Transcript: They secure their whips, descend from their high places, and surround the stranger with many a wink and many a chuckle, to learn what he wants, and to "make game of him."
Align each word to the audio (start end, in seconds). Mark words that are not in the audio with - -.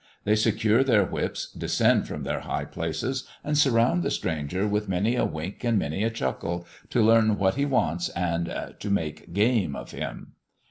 They 0.23 0.35
secure 0.35 0.83
their 0.83 1.05
whips, 1.05 1.51
descend 1.51 2.07
from 2.07 2.23
their 2.23 2.39
high 2.39 2.65
places, 2.65 3.27
and 3.43 3.55
surround 3.55 4.01
the 4.01 4.09
stranger 4.09 4.67
with 4.67 4.89
many 4.89 5.15
a 5.15 5.25
wink 5.25 5.63
and 5.63 5.77
many 5.77 6.03
a 6.03 6.09
chuckle, 6.09 6.65
to 6.89 7.03
learn 7.03 7.37
what 7.37 7.53
he 7.53 7.65
wants, 7.65 8.09
and 8.09 8.47
to 8.79 8.89
"make 8.89 9.31
game 9.31 9.75
of 9.75 9.91
him." 9.91 10.33